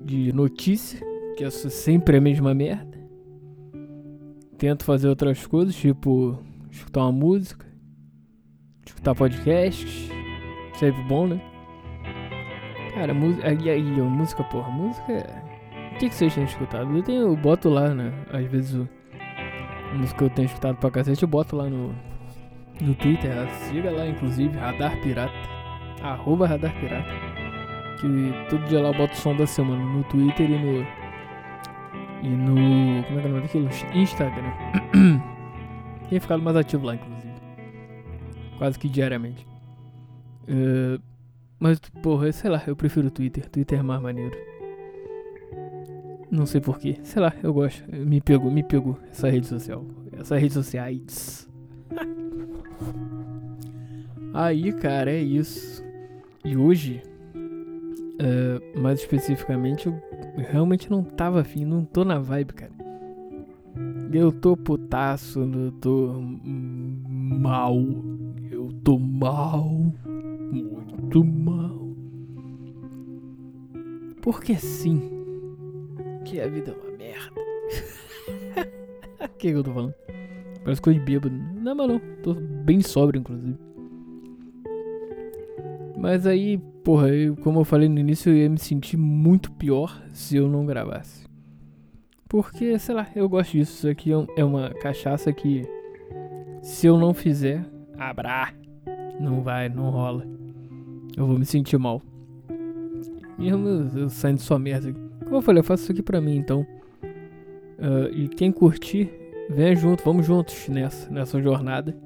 de 0.05 0.33
notícia, 0.33 1.01
que 1.37 1.45
é 1.45 1.51
sempre 1.51 2.17
a 2.17 2.21
mesma 2.21 2.55
merda. 2.55 2.99
Tento 4.57 4.85
fazer 4.85 5.09
outras 5.09 5.47
coisas, 5.47 5.77
tipo 5.77 6.39
escutar 6.71 7.03
uma 7.03 7.13
música, 7.13 7.68
escutar 8.89 9.15
podcast. 9.15 10.11
Sempre 10.75 11.03
bom, 11.05 11.27
né? 11.27 11.41
Cara, 12.95 13.15
música. 13.15 13.53
E 13.53 13.71
aí, 13.71 13.83
música, 13.83 14.43
porra, 14.45 14.71
música 14.71 15.13
é. 15.13 15.49
O 15.95 15.99
que, 15.99 16.09
que 16.09 16.15
vocês 16.15 16.35
têm 16.35 16.45
escutado? 16.45 16.97
Eu 16.97 17.03
tenho, 17.03 17.23
eu 17.23 17.37
boto 17.37 17.69
lá, 17.69 17.89
né? 17.93 18.13
Às 18.33 18.47
vezes 18.47 18.75
o, 18.75 18.89
música 19.95 20.19
que 20.19 20.25
eu 20.25 20.31
tenho 20.31 20.47
escutado 20.47 20.77
pra 20.77 20.91
cacete, 20.91 21.23
eu 21.23 21.29
boto 21.29 21.57
lá 21.57 21.65
no, 21.65 21.95
no 22.81 22.95
Twitter, 22.95 23.33
siga 23.51 23.91
lá 23.91 24.07
inclusive, 24.07 24.57
Radar 24.57 24.97
Pirata, 25.03 25.33
arroba 26.03 26.47
Radar 26.47 26.73
Pirata, 26.79 27.09
que 28.01 28.33
todo 28.49 28.65
dia 28.67 28.81
lá 28.81 28.91
eu 28.91 28.95
boto 28.95 29.13
o 29.13 29.17
som 29.17 29.35
da 29.35 29.47
semana 29.47 29.83
no 29.83 30.05
Twitter 30.05 30.49
e 30.49 30.59
no. 30.59 30.87
E 32.23 32.29
no. 32.29 33.05
Como 33.05 33.19
é 33.19 33.23
que 33.23 33.27
é 33.27 33.31
o 33.31 33.33
nome 33.33 33.43
daquilo? 33.43 33.69
Instagram. 33.95 34.53
Tem 36.09 36.21
ficado 36.21 36.43
mais 36.43 36.57
ativo 36.57 36.87
lá, 36.87 36.95
inclusive. 36.95 37.28
Quase 38.59 38.79
que 38.79 38.89
diariamente. 38.89 39.47
Uh, 40.49 41.01
mas, 41.59 41.79
porra, 42.03 42.31
sei 42.33 42.51
lá, 42.51 42.63
eu 42.67 42.77
prefiro 42.77 43.09
o 43.09 43.11
Twitter. 43.11 43.49
Twitter 43.49 43.79
é 43.79 43.83
mais 43.83 44.03
maneiro. 44.03 44.37
Não 46.31 46.45
sei 46.45 46.61
porquê. 46.61 46.99
Sei 47.03 47.23
lá, 47.23 47.33
eu 47.43 47.53
gosto. 47.53 47.85
Me 47.91 48.21
pegou, 48.21 48.51
me 48.51 48.63
pegou 48.63 48.99
essa 49.11 49.29
rede 49.29 49.47
social. 49.47 49.85
Essa 50.13 50.37
rede 50.37 50.55
sociais. 50.55 51.49
Aí, 54.35 54.73
cara, 54.73 55.11
é 55.11 55.21
isso. 55.21 55.83
E 56.45 56.57
hoje, 56.57 57.03
uh, 57.35 58.81
mais 58.81 59.01
especificamente, 59.01 59.89
eu 59.89 60.01
realmente 60.37 60.91
não 60.91 61.03
tava 61.03 61.41
afim, 61.41 61.65
não 61.65 61.85
tô 61.85 62.05
na 62.05 62.19
vibe, 62.19 62.53
cara. 62.53 62.73
Eu 64.13 64.33
tô 64.33 64.57
putaço, 64.57 65.41
eu 65.41 65.73
tô 65.73 66.21
mal. 66.45 67.77
Tô 68.89 68.99
mal. 68.99 69.69
Muito 70.51 71.23
mal. 71.23 71.95
Porque 74.23 74.55
sim. 74.57 75.11
Que 76.25 76.41
a 76.41 76.49
vida 76.49 76.71
é 76.71 76.75
uma 76.75 76.97
merda. 76.97 77.41
O 79.21 79.29
que, 79.37 79.49
que 79.53 79.59
eu 79.59 79.63
tô 79.63 79.75
falando? 79.75 79.95
Parece 80.65 80.81
coisa 80.81 80.99
de 80.99 81.05
bêbado. 81.05 81.37
Não, 81.37 81.75
mas 81.75 81.87
não. 81.87 82.01
Tô 82.23 82.33
bem 82.33 82.81
sóbrio, 82.81 83.21
inclusive. 83.21 83.59
Mas 85.99 86.27
aí, 86.27 86.57
porra, 86.83 87.11
eu, 87.11 87.37
como 87.37 87.61
eu 87.61 87.65
falei 87.67 87.91
no 87.91 87.99
início, 87.99 88.33
eu 88.33 88.39
ia 88.39 88.49
me 88.49 88.59
sentir 88.59 88.97
muito 88.97 89.53
pior 89.53 90.03
se 90.15 90.39
eu 90.39 90.49
não 90.49 90.65
gravasse. 90.65 91.27
Porque, 92.27 92.79
sei 92.79 92.95
lá, 92.95 93.07
eu 93.15 93.29
gosto 93.29 93.53
disso. 93.53 93.81
Isso 93.81 93.89
aqui 93.91 94.15
é, 94.15 94.27
é 94.39 94.45
uma 94.47 94.71
cachaça 94.71 95.31
que, 95.31 95.69
se 96.63 96.87
eu 96.87 96.97
não 96.97 97.13
fizer, 97.13 97.67
abrá, 97.99 98.55
não 99.21 99.43
vai, 99.43 99.69
não 99.69 99.91
rola. 99.91 100.27
Eu 101.17 101.27
vou 101.27 101.39
me 101.39 101.45
sentir 101.45 101.79
mal. 101.79 102.03
Mesmo 103.39 103.69
eu, 103.69 104.03
eu 104.03 104.09
saindo 104.09 104.41
só 104.41 104.59
merda. 104.59 104.93
Como 105.25 105.37
eu 105.37 105.43
falei, 105.43 105.61
eu 105.61 105.65
faço 105.65 105.85
isso 105.85 105.93
aqui 105.93 106.03
pra 106.03 106.21
mim, 106.21 106.37
então. 106.37 106.67
Uh, 107.79 108.13
e 108.13 108.29
quem 108.29 108.51
curtir, 108.51 109.11
venha 109.49 109.75
junto, 109.77 110.03
vamos 110.03 110.27
juntos 110.27 110.69
nessa, 110.69 111.11
nessa 111.11 111.41
jornada. 111.41 111.97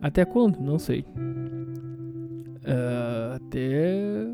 Até 0.00 0.24
quando? 0.24 0.58
Não 0.60 0.78
sei. 0.78 1.04
Uh, 2.62 3.36
até 3.36 4.26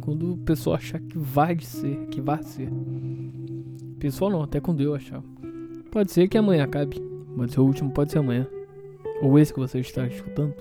quando 0.00 0.32
o 0.32 0.38
pessoal 0.38 0.76
achar 0.76 1.00
que 1.00 1.18
vai 1.18 1.58
ser, 1.60 2.06
que 2.06 2.20
vai 2.20 2.42
ser. 2.42 2.70
Pessoal 3.98 4.30
não, 4.30 4.42
até 4.42 4.60
quando 4.60 4.82
eu 4.82 4.94
achar. 4.94 5.22
Pode 5.90 6.12
ser 6.12 6.28
que 6.28 6.38
amanhã 6.38 6.64
acabe. 6.64 7.00
Pode 7.36 7.52
ser 7.52 7.60
o 7.60 7.64
último, 7.64 7.90
pode 7.90 8.10
ser 8.12 8.18
amanhã. 8.18 8.46
Ou 9.20 9.38
esse 9.38 9.52
que 9.52 9.58
você 9.58 9.80
está 9.80 10.06
escutando. 10.06 10.54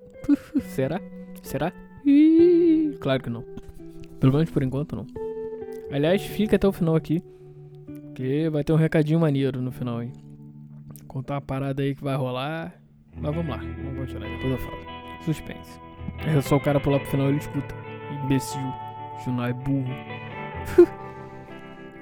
Será? 0.62 1.00
Será? 1.42 1.72
Claro 3.00 3.22
que 3.22 3.30
não. 3.30 3.44
Pelo 4.18 4.32
menos 4.32 4.50
por 4.50 4.62
enquanto 4.62 4.96
não. 4.96 5.06
Aliás, 5.90 6.22
fica 6.22 6.56
até 6.56 6.66
o 6.66 6.72
final 6.72 6.94
aqui. 6.94 7.22
Que 8.14 8.48
vai 8.50 8.62
ter 8.64 8.72
um 8.72 8.76
recadinho 8.76 9.20
maneiro 9.20 9.60
no 9.60 9.72
final, 9.72 10.02
hein? 10.02 10.12
Contar 11.06 11.34
uma 11.34 11.40
parada 11.40 11.82
aí 11.82 11.94
que 11.94 12.02
vai 12.02 12.16
rolar. 12.16 12.74
Mas 13.16 13.34
vamos 13.34 13.50
lá, 13.50 13.56
vamos 13.56 13.98
continuar, 13.98 14.28
depois 14.28 14.52
eu 14.52 14.58
falo. 14.58 14.76
Suspense. 15.24 15.80
É 16.26 16.40
só 16.40 16.56
o 16.56 16.60
cara 16.60 16.80
pular 16.80 17.00
pro 17.00 17.10
final 17.10 17.28
ele 17.28 17.38
escuta. 17.38 17.74
Imbecil. 18.24 18.60
Junai 19.24 19.52
burro. 19.52 19.92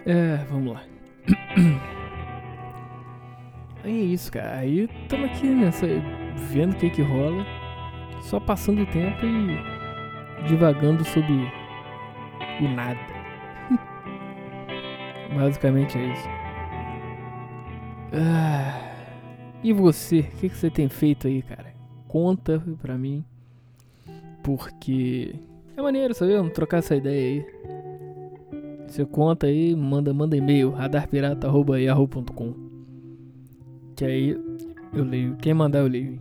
é, 0.07 0.37
vamos 0.51 0.75
lá. 0.75 0.83
É 3.89 3.91
isso, 3.91 4.31
cara. 4.31 4.59
Aí 4.59 4.87
estamos 5.03 5.31
aqui 5.31 5.47
nessa. 5.47 5.87
vendo 6.53 6.75
o 6.75 6.77
que 6.77 6.91
que 6.91 7.01
rola. 7.01 7.43
Só 8.21 8.39
passando 8.39 8.83
o 8.83 8.87
tempo 8.87 9.25
e 9.25 10.47
divagando 10.47 11.03
sobre 11.05 11.33
o 12.61 12.69
nada. 12.69 13.01
Basicamente 15.35 15.97
é 15.97 16.13
isso. 16.13 16.29
Ah, 18.13 18.93
e 19.65 19.73
você? 19.73 20.21
O 20.21 20.37
que, 20.37 20.51
que 20.51 20.57
você 20.57 20.69
tem 20.69 20.91
feito 20.91 21.27
aí, 21.27 21.41
cara? 21.41 21.73
Conta 22.07 22.63
pra 22.83 22.99
mim. 22.99 23.25
Porque 24.43 25.35
é 25.75 25.81
maneiro, 25.81 26.13
sabe? 26.13 26.37
Vamos 26.37 26.53
trocar 26.53 26.79
essa 26.79 26.95
ideia 26.95 27.43
aí. 27.43 27.47
Você 28.87 29.07
conta 29.07 29.47
aí, 29.47 29.75
manda, 29.75 30.13
manda 30.13 30.37
e-mail, 30.37 30.73
radarpirata.yahoo.com 30.73 32.68
Que 33.99 34.05
aí 34.05 34.41
eu 34.95 35.03
leio. 35.03 35.37
Quem 35.43 35.53
mandar 35.53 35.81
eu 35.81 35.89
leio. 35.89 36.21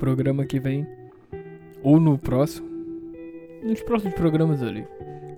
Programa 0.00 0.44
que 0.44 0.58
vem. 0.58 0.84
Ou 1.84 2.00
no 2.00 2.18
próximo. 2.18 2.68
Nos 3.62 3.80
próximos 3.82 4.14
programas 4.14 4.60
eu 4.60 4.72
leio. 4.72 4.88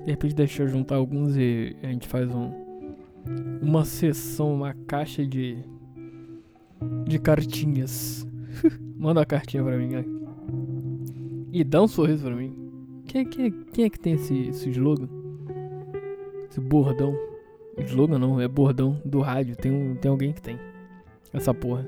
De 0.02 0.12
repente 0.12 0.34
deixa 0.34 0.62
eu 0.62 0.68
juntar 0.68 0.94
alguns 0.94 1.36
e 1.36 1.76
a 1.82 1.88
gente 1.88 2.08
faz 2.08 2.34
um. 2.34 2.50
Uma 3.60 3.84
sessão, 3.84 4.54
uma 4.54 4.72
caixa 4.86 5.26
de. 5.26 5.58
De 7.04 7.18
cartinhas. 7.18 8.26
Manda 8.96 9.20
uma 9.20 9.26
cartinha 9.26 9.62
pra 9.62 9.76
mim. 9.76 9.90
E 11.52 11.62
dá 11.62 11.82
um 11.82 11.86
sorriso 11.86 12.24
pra 12.24 12.34
mim. 12.34 12.56
Quem, 13.04 13.26
quem, 13.26 13.50
quem 13.74 13.84
é 13.84 13.90
que 13.90 14.00
tem 14.00 14.14
esse, 14.14 14.48
esse 14.48 14.70
slogan? 14.70 15.08
Esse 16.48 16.62
bordão. 16.62 17.14
Slogan 17.76 18.18
não, 18.18 18.40
é 18.40 18.48
bordão 18.48 18.98
do 19.04 19.20
rádio. 19.20 19.54
Tem, 19.54 19.70
um, 19.70 19.96
tem 19.96 20.10
alguém 20.10 20.32
que 20.32 20.40
tem. 20.40 20.58
Essa 21.32 21.52
porra. 21.52 21.86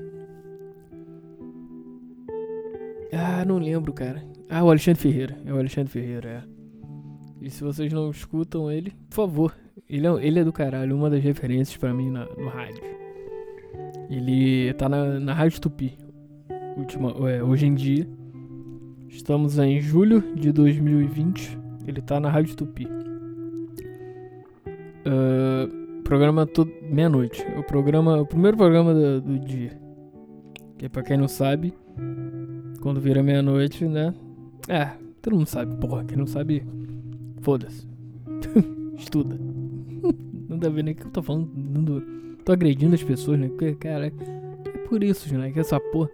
Ah, 3.11 3.43
não 3.45 3.57
lembro, 3.57 3.91
cara. 3.93 4.23
Ah, 4.49 4.63
o 4.63 4.69
Alexandre 4.69 5.01
Ferreira. 5.01 5.37
É 5.45 5.53
o 5.53 5.57
Alexandre 5.57 5.91
Ferreira, 5.91 6.29
é. 6.29 6.43
E 7.41 7.49
se 7.49 7.63
vocês 7.63 7.91
não 7.91 8.09
escutam 8.09 8.71
ele, 8.71 8.91
por 9.09 9.15
favor. 9.15 9.55
Ele 9.89 10.05
é, 10.05 10.11
ele 10.25 10.39
é 10.39 10.43
do 10.43 10.53
caralho, 10.53 10.95
uma 10.95 11.09
das 11.09 11.23
referências 11.23 11.77
para 11.77 11.93
mim 11.93 12.11
na, 12.11 12.25
no 12.25 12.47
rádio. 12.49 12.83
Ele 14.09 14.73
tá 14.73 14.89
na, 14.89 15.19
na 15.19 15.33
Rádio 15.33 15.61
Tupi. 15.61 15.97
Última, 16.77 17.11
é, 17.29 17.43
hoje 17.43 17.65
em 17.65 17.73
dia. 17.73 18.07
Estamos 19.07 19.57
em 19.57 19.79
julho 19.81 20.21
de 20.35 20.51
2020. 20.51 21.57
Ele 21.87 22.01
tá 22.01 22.19
na 22.19 22.29
Rádio 22.29 22.55
Tupi. 22.55 22.87
Uh, 25.05 25.78
programa 26.09 26.47
todo 26.47 26.73
meia-noite. 26.81 27.45
O 27.55 27.61
programa, 27.61 28.19
o 28.19 28.25
primeiro 28.25 28.57
programa 28.57 28.95
do, 28.95 29.21
do 29.21 29.39
dia. 29.39 29.79
Que 30.75 30.89
pra 30.89 31.03
quem 31.03 31.15
não 31.15 31.27
sabe, 31.27 31.71
quando 32.81 32.99
vira 32.99 33.21
meia-noite, 33.21 33.85
né? 33.85 34.11
É, 34.67 34.89
todo 35.21 35.35
mundo 35.35 35.45
sabe, 35.45 35.75
porra. 35.75 36.03
Quem 36.03 36.17
não 36.17 36.25
sabe, 36.25 36.65
foda-se. 37.41 37.87
Estuda. 38.97 39.37
não 40.49 40.57
dá 40.57 40.67
ver 40.69 40.83
nem 40.83 40.95
que 40.95 41.05
eu 41.05 41.11
tô 41.11 41.21
falando. 41.21 42.03
Tô 42.43 42.53
agredindo 42.53 42.95
as 42.95 43.03
pessoas, 43.03 43.39
né? 43.39 43.47
Porque, 43.47 43.75
cara, 43.75 44.07
é 44.07 44.11
por 44.87 45.03
isso, 45.03 45.31
né? 45.37 45.51
Que 45.51 45.59
essa 45.59 45.79
porra 45.79 46.09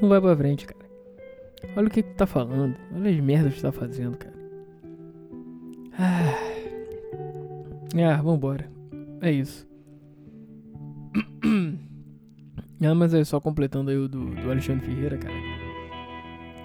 não 0.00 0.08
vai 0.08 0.20
pra 0.20 0.36
frente, 0.36 0.66
cara. 0.66 0.86
Olha 1.76 1.88
o 1.88 1.90
que 1.90 2.04
que 2.04 2.14
tá 2.14 2.26
falando. 2.26 2.76
Olha 2.94 3.10
as 3.10 3.18
merdas 3.18 3.54
que 3.54 3.62
tá 3.62 3.72
fazendo, 3.72 4.16
cara. 4.16 4.34
Ah, 5.98 6.38
ah 8.08 8.22
vambora. 8.22 8.70
É 9.22 9.30
isso. 9.30 9.66
Ah, 12.84 12.96
mas 12.96 13.14
é 13.14 13.22
só 13.22 13.40
completando 13.40 13.92
aí 13.92 13.96
o 13.96 14.08
do, 14.08 14.24
do 14.34 14.50
Alexandre 14.50 14.84
Ferreira, 14.84 15.16
cara. 15.16 15.32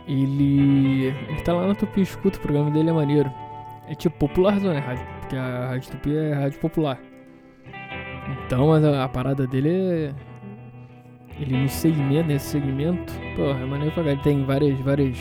Ele. 0.07 1.13
Ele 1.29 1.41
tá 1.43 1.53
lá 1.53 1.67
na 1.67 1.75
Tupi, 1.75 2.01
escuta, 2.01 2.39
o 2.39 2.41
programa 2.41 2.71
dele 2.71 2.89
é 2.89 2.91
maneiro. 2.91 3.31
É 3.87 3.93
tipo 3.93 4.17
popularzão, 4.17 4.73
né? 4.73 4.79
Rádio, 4.79 5.05
porque 5.19 5.35
a 5.35 5.67
Rádio 5.67 5.91
Tupi 5.91 6.15
é 6.15 6.33
rádio 6.33 6.59
popular. 6.59 6.99
Então, 8.43 8.69
mas 8.69 8.83
a, 8.83 9.03
a 9.03 9.07
parada 9.07 9.45
dele 9.45 9.69
é 9.69 10.15
ele 11.39 11.55
no 11.55 11.69
segmento, 11.69 12.27
nesse 12.27 12.47
segmento, 12.47 13.13
pô, 13.35 13.51
é 13.51 13.65
maneiro 13.65 13.93
pra 13.93 14.11
Ele 14.11 14.21
tem 14.21 14.43
várias, 14.43 14.79
várias 14.79 15.19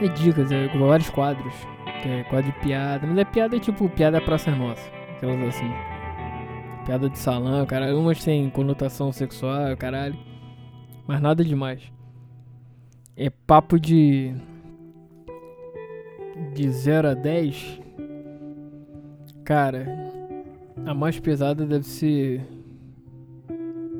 é 0.00 0.08
dicas, 0.08 0.50
é, 0.50 0.66
vários 0.66 1.10
quadros. 1.10 1.54
Que 2.02 2.08
é 2.08 2.24
quadro 2.24 2.50
de 2.50 2.58
piada, 2.58 3.06
mas 3.06 3.16
é 3.16 3.24
piada 3.24 3.58
tipo 3.60 3.88
piada 3.88 4.20
Praça 4.20 4.50
Nossa. 4.50 5.01
Aquelas 5.22 5.54
assim. 5.54 5.70
Piada 6.84 7.08
de 7.08 7.16
salão, 7.16 7.64
cara. 7.64 7.96
Umas 7.96 8.24
tem 8.24 8.50
conotação 8.50 9.12
sexual, 9.12 9.76
caralho. 9.76 10.18
Mas 11.06 11.20
nada 11.20 11.44
demais. 11.44 11.80
É 13.16 13.30
papo 13.30 13.78
de. 13.78 14.34
De 16.52 16.68
0 16.68 17.10
a 17.10 17.14
10. 17.14 17.80
Cara, 19.44 19.86
a 20.84 20.92
mais 20.92 21.20
pesada 21.20 21.64
deve 21.64 21.86
ser 21.86 22.44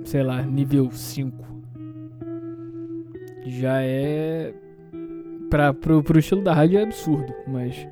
sei 0.04 0.24
lá, 0.24 0.42
nível 0.42 0.90
5. 0.90 1.44
já 3.46 3.80
é. 3.80 4.52
Pra, 5.48 5.72
pro, 5.72 6.02
pro 6.02 6.18
estilo 6.18 6.42
da 6.42 6.52
rádio 6.52 6.80
é 6.80 6.82
absurdo, 6.82 7.32
mas. 7.46 7.86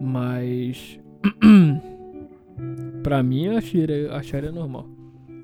Mas. 0.00 1.00
pra 3.02 3.22
mim, 3.22 3.46
eu 3.46 3.56
acharia, 3.56 4.12
acharia 4.12 4.52
normal. 4.52 4.88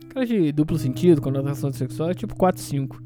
Cara 0.08 0.26
de 0.26 0.52
duplo 0.52 0.78
sentido, 0.78 1.22
conotação 1.22 1.72
sexual 1.72 2.10
é 2.10 2.14
tipo 2.14 2.36
4, 2.36 2.60
5. 2.60 3.02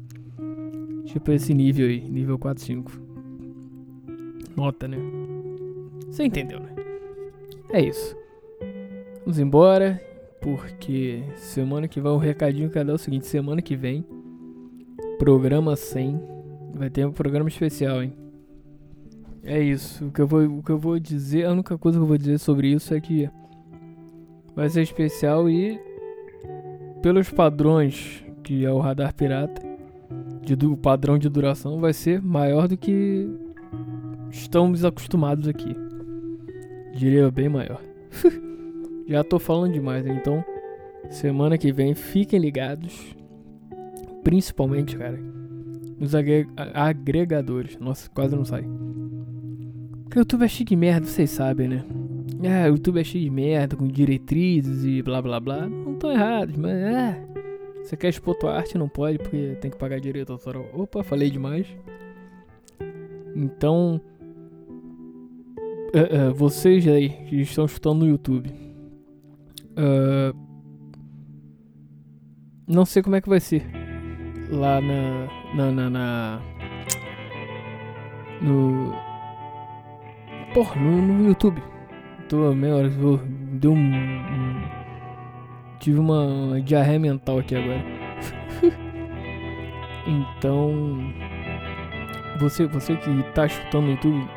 Tipo 1.05 1.31
esse 1.31 1.53
nível 1.53 1.87
aí, 1.87 2.01
nível 2.01 2.37
4, 2.37 2.63
5. 2.63 2.91
Nota, 4.55 4.87
né? 4.87 4.97
Você 6.09 6.23
entendeu, 6.23 6.59
né? 6.59 6.69
É 7.71 7.81
isso. 7.81 8.15
Vamos 9.21 9.39
embora, 9.39 10.01
porque 10.41 11.23
semana 11.35 11.87
que 11.87 12.01
vem 12.01 12.11
o 12.11 12.17
recadinho 12.17 12.69
que 12.69 12.79
é 12.79 12.83
o 12.83 12.97
seguinte, 12.97 13.25
semana 13.25 13.61
que 13.61 13.75
vem, 13.75 14.05
programa 15.19 15.75
100, 15.75 16.19
vai 16.73 16.89
ter 16.89 17.05
um 17.05 17.11
programa 17.11 17.49
especial, 17.49 18.03
hein? 18.03 18.13
É 19.43 19.61
isso. 19.61 20.05
O 20.05 20.11
que 20.11 20.21
eu 20.21 20.27
vou, 20.27 20.43
o 20.43 20.63
que 20.63 20.71
eu 20.71 20.77
vou 20.77 20.99
dizer, 20.99 21.45
a 21.45 21.51
única 21.51 21.77
coisa 21.77 21.97
que 21.97 22.03
eu 22.03 22.07
vou 22.07 22.17
dizer 22.17 22.37
sobre 22.37 22.69
isso 22.69 22.93
é 22.93 22.99
que 22.99 23.29
vai 24.57 24.67
ser 24.69 24.81
especial 24.81 25.47
e 25.47 25.79
pelos 26.99 27.29
padrões 27.29 28.25
que 28.43 28.65
é 28.65 28.71
o 28.71 28.79
radar 28.79 29.13
pirata, 29.13 29.61
de 30.41 30.55
do 30.55 30.75
padrão 30.75 31.19
de 31.19 31.29
duração 31.29 31.79
vai 31.79 31.93
ser 31.93 32.21
maior 32.23 32.67
do 32.67 32.75
que 32.75 33.29
estamos 34.31 34.83
acostumados 34.83 35.47
aqui. 35.47 35.75
Diria 36.95 37.29
bem 37.29 37.49
maior. 37.49 37.79
Já 39.07 39.23
tô 39.23 39.37
falando 39.37 39.73
demais, 39.73 40.03
né? 40.03 40.17
então 40.19 40.43
semana 41.11 41.55
que 41.57 41.71
vem 41.71 41.93
fiquem 41.93 42.39
ligados, 42.39 43.15
principalmente, 44.23 44.97
cara, 44.97 45.19
nos 45.99 46.15
agregadores. 46.15 47.77
Nossa, 47.79 48.09
quase 48.09 48.35
não 48.35 48.43
sai. 48.43 48.65
Porque 50.05 50.17
YouTube 50.17 50.45
é 50.45 50.47
cheio 50.47 50.67
de 50.67 50.75
merda, 50.75 51.05
vocês 51.05 51.29
sabem, 51.29 51.67
né? 51.67 51.85
Ah, 52.43 52.65
o 52.65 52.73
YouTube 52.73 52.99
é 52.99 53.03
cheio 53.03 53.23
de 53.23 53.29
merda, 53.29 53.75
com 53.75 53.87
diretrizes 53.87 54.83
e 54.83 55.01
blá 55.01 55.21
blá 55.21 55.39
blá. 55.39 55.67
Não 55.67 55.93
estão 55.93 56.11
errados, 56.11 56.55
mas 56.55 56.71
é. 56.71 57.27
Você 57.83 57.95
quer 57.95 58.09
expor 58.09 58.35
tua 58.35 58.55
arte? 58.55 58.77
Não 58.77 58.89
pode, 58.89 59.17
porque 59.17 59.57
tem 59.61 59.71
que 59.71 59.77
pagar 59.77 59.99
direito 59.99 60.31
autoral. 60.31 60.65
Opa, 60.73 61.03
falei 61.03 61.29
demais. 61.29 61.67
Então. 63.35 64.01
Uh, 65.95 66.31
uh, 66.31 66.33
vocês 66.33 66.85
aí 66.87 67.09
que 67.09 67.41
estão 67.41 67.65
escutando 67.65 67.99
no 67.99 68.07
YouTube. 68.07 68.49
Uh, 69.71 70.37
não 72.67 72.85
sei 72.85 73.01
como 73.01 73.15
é 73.15 73.21
que 73.21 73.29
vai 73.29 73.39
ser. 73.39 73.65
Lá 74.51 74.79
na. 74.81 75.27
Na. 75.55 75.71
na, 75.71 75.89
na 75.89 76.41
no. 78.41 78.93
Porra, 80.53 80.75
no, 80.79 81.01
no 81.01 81.27
YouTube 81.29 81.61
tô 82.27 82.53
meia 82.53 82.75
hora, 82.75 82.89
deu 82.89 83.71
um, 83.71 83.95
um, 83.95 84.61
Tive 85.79 85.99
uma 85.99 86.59
diarreia 86.61 86.99
mental 86.99 87.39
aqui 87.39 87.55
agora. 87.55 87.83
então. 90.05 90.97
Você, 92.39 92.67
você 92.67 92.95
que 92.97 93.23
tá 93.33 93.45
escutando 93.47 93.85
no 93.85 93.91
YouTube, 93.91 94.29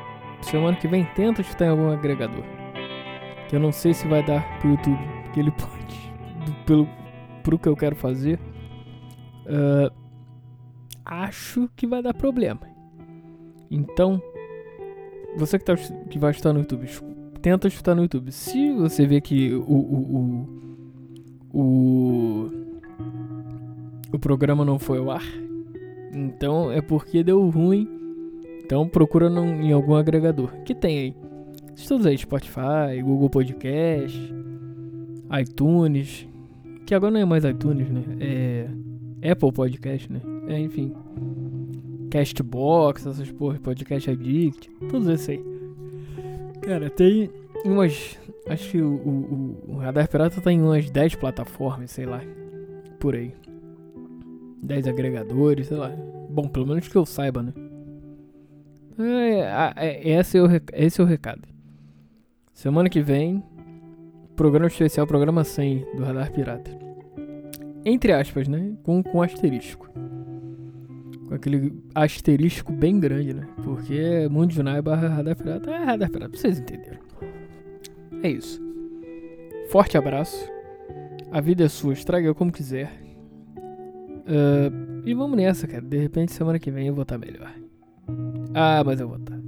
semana 0.42 0.76
que 0.76 0.88
vem 0.88 1.04
tenta 1.14 1.40
escutar 1.42 1.66
em 1.66 1.68
algum 1.68 1.90
agregador. 1.90 2.44
Que 3.49 3.56
eu 3.56 3.61
não 3.61 3.73
sei 3.73 3.92
se 3.92 4.06
vai 4.09 4.25
dar 4.25 4.59
pro 4.59 4.70
YouTube. 4.70 4.99
Porque 5.25 5.40
ele 5.40 5.50
pode. 5.52 6.12
Pelo, 6.66 6.88
pro 7.42 7.59
que 7.59 7.68
eu 7.68 7.76
quero 7.76 7.96
fazer. 7.96 8.38
Uh, 9.46 9.92
acho 11.05 11.68
que 11.76 11.87
vai 11.87 12.03
dar 12.03 12.14
problema. 12.14 12.61
Então, 13.70 14.22
você 15.37 15.59
que, 15.59 15.64
tá, 15.64 15.76
que 15.76 16.18
vai 16.18 16.31
estar 16.31 16.53
no 16.53 16.61
YouTube, 16.61 16.87
tenta 17.40 17.68
escutar 17.68 17.94
no 17.94 18.03
YouTube. 18.03 18.33
Se 18.33 18.72
você 18.72 19.07
vê 19.07 19.20
que 19.20 19.53
o, 19.55 19.61
o, 19.61 20.48
o, 21.53 21.61
o, 21.61 22.50
o 24.12 24.18
programa 24.18 24.64
não 24.64 24.79
foi 24.79 24.98
ao 24.98 25.11
ar, 25.11 25.24
então 26.12 26.70
é 26.70 26.81
porque 26.81 27.22
deu 27.22 27.48
ruim. 27.48 27.88
Então 28.64 28.87
procura 28.88 29.29
num, 29.29 29.62
em 29.62 29.72
algum 29.72 29.94
agregador. 29.94 30.50
Que 30.64 30.74
tem 30.74 30.98
aí. 30.98 31.14
Todos 31.88 32.07
aí, 32.07 32.16
Spotify, 32.16 33.03
Google 33.03 33.31
Podcast, 33.31 34.35
iTunes. 35.40 36.29
Que 36.87 36.94
agora 36.94 37.12
não 37.12 37.20
é 37.20 37.24
mais 37.24 37.44
iTunes, 37.44 37.88
né? 37.90 38.03
É 38.20 39.31
Apple 39.33 39.53
Podcast, 39.53 40.12
né? 40.12 40.20
É, 40.46 40.59
enfim. 40.59 40.92
Castbox, 42.11 43.07
essas 43.07 43.31
porra, 43.33 43.59
Podcast 43.59 44.11
Addict. 44.11 44.70
Todos 44.88 45.09
esses 45.09 45.29
aí. 45.31 45.60
Cara, 46.62 46.90
tem 46.90 47.31
umas. 47.64 48.18
Acho 48.49 48.70
que 48.70 48.83
o, 48.83 48.94
o, 48.94 49.64
o 49.68 49.77
Radar 49.79 50.09
Pirata 50.09 50.40
tá 50.40 50.53
em 50.53 50.61
umas 50.62 50.90
10 50.90 51.14
plataformas, 51.16 51.90
sei 51.90 52.07
lá. 52.07 52.20
Por 52.99 53.14
aí. 53.14 53.35
10 54.62 54.88
agregadores, 54.88 55.68
sei 55.68 55.77
lá. 55.77 55.90
Bom, 56.29 56.49
pelo 56.49 56.66
menos 56.66 56.87
que 56.88 56.96
eu 56.96 57.07
saiba, 57.07 57.42
né? 57.42 57.53
É, 58.99 59.87
é, 59.87 60.09
esse, 60.18 60.37
é 60.37 60.42
o, 60.42 60.46
esse 60.75 61.01
é 61.01 61.05
o 61.05 61.07
recado. 61.07 61.49
Semana 62.53 62.90
que 62.90 63.01
vem, 63.01 63.42
programa 64.37 64.66
especial, 64.66 65.07
programa 65.07 65.44
100 65.44 65.87
do 65.96 66.05
Radar 66.05 66.31
Pirata. 66.31 66.70
Entre 67.85 68.12
aspas, 68.12 68.46
né? 68.46 68.75
Com, 68.83 69.03
com 69.03 69.23
asterisco 69.23 69.90
com 71.31 71.37
aquele 71.37 71.73
asterisco 71.95 72.73
bem 72.73 72.99
grande, 72.99 73.33
né? 73.33 73.47
Porque 73.62 74.29
Mundo 74.29 74.53
Junai 74.53 74.83
barra 74.83 75.07
Radar 75.07 75.37
Pirata. 75.37 75.71
É 75.71 75.85
Radar 75.85 76.11
Pirata, 76.11 76.37
vocês 76.37 76.59
entenderam. 76.59 76.99
É 78.21 78.29
isso. 78.29 78.61
Forte 79.71 79.97
abraço. 79.97 80.45
A 81.31 81.40
vida 81.40 81.64
é 81.64 81.69
sua, 81.69 81.93
estraga 81.93 82.35
como 82.35 82.51
quiser. 82.51 82.90
Uh, 83.57 85.07
e 85.07 85.14
vamos 85.14 85.37
nessa, 85.37 85.69
cara. 85.69 85.83
De 85.83 85.99
repente, 85.99 86.33
semana 86.33 86.59
que 86.59 86.69
vem 86.69 86.88
eu 86.88 86.95
vou 86.95 87.03
estar 87.03 87.16
melhor. 87.16 87.55
Ah, 88.53 88.83
mas 88.85 88.99
eu 88.99 89.07
vou 89.07 89.19
estar. 89.19 89.38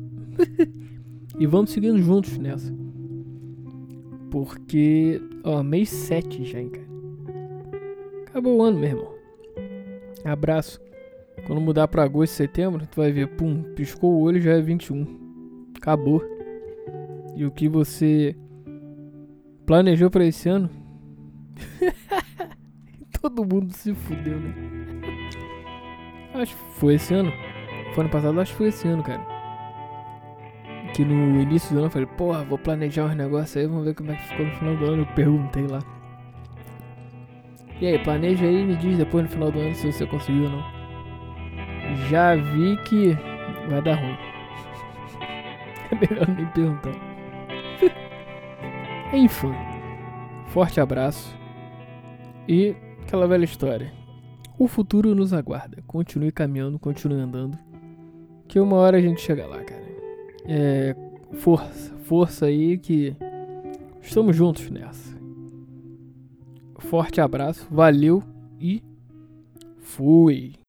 e 1.37 1.47
vamos 1.47 1.71
seguindo 1.71 2.01
juntos 2.01 2.39
nessa. 2.39 2.73
Porque, 4.31 5.21
ó, 5.43 5.65
mês 5.65 5.89
7 5.89 6.45
já, 6.45 6.61
hein, 6.61 6.71
cara. 6.71 6.87
Acabou 8.29 8.59
o 8.59 8.63
ano, 8.63 8.79
meu 8.79 8.89
irmão. 8.89 9.13
Abraço. 10.25 10.81
Quando 11.47 11.61
mudar 11.61 11.89
pra 11.89 12.05
agosto 12.05 12.35
setembro, 12.35 12.87
tu 12.87 13.01
vai 13.01 13.11
ver, 13.11 13.27
pum, 13.29 13.63
piscou 13.75 14.13
o 14.13 14.23
olho 14.23 14.41
já 14.41 14.53
é 14.53 14.61
21. 14.61 15.73
Acabou. 15.77 16.23
E 17.37 17.45
o 17.45 17.51
que 17.51 17.69
você 17.69 18.37
planejou 19.67 20.09
pra 20.11 20.25
esse 20.25 20.49
ano? 20.49 20.71
Todo 23.21 23.45
mundo 23.45 23.73
se 23.73 23.93
fudeu, 23.93 24.39
né? 24.39 24.55
Acho 26.35 26.57
que 26.57 26.63
foi 26.79 26.95
esse 26.95 27.13
ano. 27.13 27.33
Foi 27.95 28.05
ano 28.05 28.11
passado, 28.11 28.41
acho 28.41 28.53
que 28.53 28.59
foi 28.59 28.69
esse 28.69 28.87
ano, 28.87 29.03
cara. 29.03 29.21
Que 30.95 31.05
no 31.05 31.41
início 31.41 31.73
do 31.73 31.79
ano 31.79 31.87
eu 31.87 31.91
falei, 31.91 32.07
porra, 32.07 32.45
vou 32.45 32.59
planejar 32.59 33.07
uns 33.07 33.17
negócios 33.17 33.57
aí, 33.57 33.67
vamos 33.67 33.85
ver 33.85 33.95
como 33.95 34.13
é 34.13 34.17
que 34.17 34.29
ficou 34.29 34.47
no 34.47 34.53
final 34.53 34.77
do 34.77 34.85
ano. 34.85 35.03
Eu 35.03 35.15
perguntei 35.15 35.67
lá. 35.67 35.81
E 37.81 37.87
aí, 37.87 37.99
planeja 37.99 38.45
aí 38.45 38.63
e 38.63 38.65
me 38.65 38.77
diz 38.77 38.97
depois 38.97 39.25
no 39.25 39.31
final 39.31 39.51
do 39.51 39.59
ano 39.59 39.75
se 39.75 39.91
você 39.91 40.07
conseguiu 40.07 40.45
ou 40.45 40.51
não 40.51 40.72
já 42.09 42.35
vi 42.35 42.77
que 42.85 43.17
vai 43.69 43.83
dar 43.83 43.95
ruim. 43.95 44.17
É 45.93 45.95
melhor 45.95 46.27
nem 46.27 46.47
perguntar. 46.47 46.95
Enfim, 49.13 49.53
forte 50.47 50.81
abraço 50.81 51.37
e 52.49 52.75
aquela 53.03 53.29
velha 53.29 53.45
história. 53.45 53.93
O 54.59 54.67
futuro 54.67 55.15
nos 55.15 55.33
aguarda. 55.33 55.83
Continue 55.87 56.33
caminhando, 56.33 56.79
continue 56.79 57.21
andando. 57.21 57.59
Que 58.49 58.59
uma 58.61 58.77
hora 58.77 58.97
a 58.97 59.01
gente 59.01 59.21
chega 59.21 59.47
lá, 59.47 59.63
cara. 59.63 59.83
É, 60.47 60.97
força, 61.33 61.95
força 62.05 62.47
aí 62.47 62.79
que 62.79 63.15
estamos 64.01 64.37
juntos 64.37 64.71
nessa. 64.71 65.13
Forte 66.79 67.21
abraço, 67.21 67.67
valeu 67.71 68.23
e 68.61 68.83
fui. 69.79 70.62